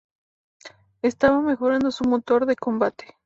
Estaba 1.03 1.41
mejorando 1.41 1.91
su 1.91 2.05
motor 2.05 2.47
de 2.47 2.55
combate. 2.55 3.19